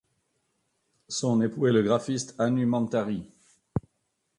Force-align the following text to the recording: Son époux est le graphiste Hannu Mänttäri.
Son 1.09 1.43
époux 1.43 1.67
est 1.67 1.71
le 1.73 1.83
graphiste 1.83 2.33
Hannu 2.39 2.65
Mänttäri. 2.65 3.29